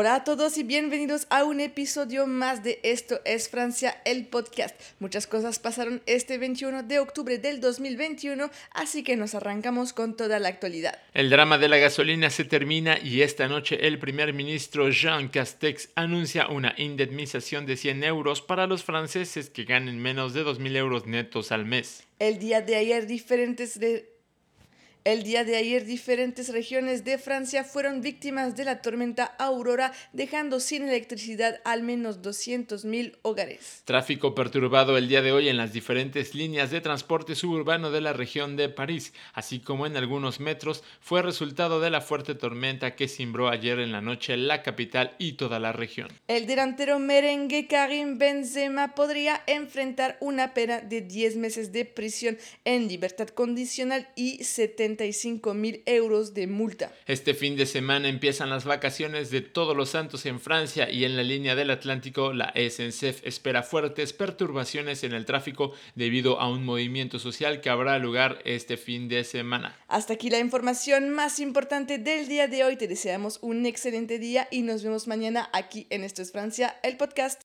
Hola 0.00 0.14
a 0.14 0.22
todos 0.22 0.58
y 0.58 0.62
bienvenidos 0.62 1.26
a 1.28 1.42
un 1.42 1.58
episodio 1.58 2.28
más 2.28 2.62
de 2.62 2.78
Esto 2.84 3.20
es 3.24 3.48
Francia, 3.48 4.00
el 4.04 4.26
podcast. 4.26 4.80
Muchas 5.00 5.26
cosas 5.26 5.58
pasaron 5.58 6.02
este 6.06 6.38
21 6.38 6.84
de 6.84 7.00
octubre 7.00 7.36
del 7.38 7.60
2021, 7.60 8.48
así 8.70 9.02
que 9.02 9.16
nos 9.16 9.34
arrancamos 9.34 9.92
con 9.92 10.16
toda 10.16 10.38
la 10.38 10.50
actualidad. 10.50 10.96
El 11.14 11.30
drama 11.30 11.58
de 11.58 11.66
la 11.66 11.78
gasolina 11.78 12.30
se 12.30 12.44
termina 12.44 12.96
y 13.02 13.22
esta 13.22 13.48
noche 13.48 13.88
el 13.88 13.98
primer 13.98 14.32
ministro 14.34 14.88
Jean 14.88 15.26
Castex 15.30 15.88
anuncia 15.96 16.46
una 16.46 16.74
indemnización 16.76 17.66
de 17.66 17.76
100 17.76 18.04
euros 18.04 18.40
para 18.40 18.68
los 18.68 18.84
franceses 18.84 19.50
que 19.50 19.64
ganen 19.64 19.98
menos 19.98 20.32
de 20.32 20.44
2.000 20.44 20.76
euros 20.76 21.06
netos 21.08 21.50
al 21.50 21.64
mes. 21.64 22.04
El 22.20 22.38
día 22.38 22.60
de 22.60 22.76
ayer 22.76 23.08
diferentes 23.08 23.80
de 23.80 24.17
el 25.08 25.22
día 25.22 25.42
de 25.42 25.56
ayer 25.56 25.86
diferentes 25.86 26.50
regiones 26.50 27.02
de 27.02 27.16
Francia 27.16 27.64
fueron 27.64 28.02
víctimas 28.02 28.56
de 28.56 28.66
la 28.66 28.82
tormenta 28.82 29.24
Aurora, 29.38 29.94
dejando 30.12 30.60
sin 30.60 30.86
electricidad 30.86 31.62
al 31.64 31.82
menos 31.82 32.20
200.000 32.20 33.16
hogares. 33.22 33.80
Tráfico 33.86 34.34
perturbado 34.34 34.98
el 34.98 35.08
día 35.08 35.22
de 35.22 35.32
hoy 35.32 35.48
en 35.48 35.56
las 35.56 35.72
diferentes 35.72 36.34
líneas 36.34 36.70
de 36.70 36.82
transporte 36.82 37.36
suburbano 37.36 37.90
de 37.90 38.02
la 38.02 38.12
región 38.12 38.56
de 38.56 38.68
París, 38.68 39.14
así 39.32 39.60
como 39.60 39.86
en 39.86 39.96
algunos 39.96 40.40
metros, 40.40 40.84
fue 41.00 41.22
resultado 41.22 41.80
de 41.80 41.88
la 41.88 42.02
fuerte 42.02 42.34
tormenta 42.34 42.94
que 42.94 43.08
cimbró 43.08 43.48
ayer 43.48 43.78
en 43.78 43.92
la 43.92 44.02
noche 44.02 44.36
la 44.36 44.62
capital 44.62 45.14
y 45.16 45.32
toda 45.32 45.58
la 45.58 45.72
región. 45.72 46.08
El 46.26 46.46
delantero 46.46 46.98
merengue 46.98 47.66
Karim 47.66 48.18
Benzema 48.18 48.94
podría 48.94 49.42
enfrentar 49.46 50.18
una 50.20 50.52
pena 50.52 50.82
de 50.82 51.00
10 51.00 51.36
meses 51.36 51.72
de 51.72 51.86
prisión 51.86 52.36
en 52.66 52.88
libertad 52.88 53.28
condicional 53.28 54.06
y 54.14 54.44
70 54.44 54.97
mil 55.54 55.82
euros 55.86 56.34
de 56.34 56.46
multa. 56.46 56.92
Este 57.06 57.34
fin 57.34 57.56
de 57.56 57.66
semana 57.66 58.08
empiezan 58.08 58.50
las 58.50 58.64
vacaciones 58.64 59.30
de 59.30 59.40
Todos 59.40 59.76
los 59.76 59.90
Santos 59.90 60.26
en 60.26 60.40
Francia 60.40 60.90
y 60.90 61.04
en 61.04 61.16
la 61.16 61.22
línea 61.22 61.54
del 61.54 61.70
Atlántico 61.70 62.32
la 62.32 62.52
SNCF 62.54 63.24
espera 63.24 63.62
fuertes 63.62 64.12
perturbaciones 64.12 65.04
en 65.04 65.12
el 65.12 65.24
tráfico 65.24 65.72
debido 65.94 66.40
a 66.40 66.50
un 66.50 66.64
movimiento 66.64 67.18
social 67.18 67.60
que 67.60 67.70
habrá 67.70 67.98
lugar 67.98 68.38
este 68.44 68.76
fin 68.76 69.08
de 69.08 69.24
semana. 69.24 69.76
Hasta 69.88 70.14
aquí 70.14 70.30
la 70.30 70.38
información 70.38 71.10
más 71.10 71.40
importante 71.40 71.98
del 71.98 72.28
día 72.28 72.48
de 72.48 72.64
hoy. 72.64 72.76
Te 72.76 72.88
deseamos 72.88 73.38
un 73.42 73.66
excelente 73.66 74.18
día 74.18 74.48
y 74.50 74.62
nos 74.62 74.82
vemos 74.82 75.06
mañana 75.06 75.48
aquí 75.52 75.86
en 75.90 76.04
Esto 76.04 76.22
es 76.22 76.32
Francia, 76.32 76.78
el 76.82 76.96
podcast. 76.96 77.40